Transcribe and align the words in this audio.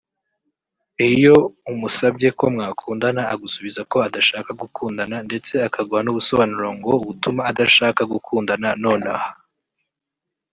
Iyo 1.09 1.35
umusabye 1.71 2.27
ko 2.39 2.45
mwakundana 2.53 3.21
agusubiza 3.33 3.81
ko 3.91 3.97
adashaka 4.07 4.49
gukundana 4.61 5.15
ndetse 5.27 5.53
akaguha 5.67 6.01
nubusobanuro 6.03 6.69
ngo 6.77 6.91
butuma 7.05 7.41
adashaka 7.51 8.01
gukundana 8.13 8.69
nonaha 8.83 9.29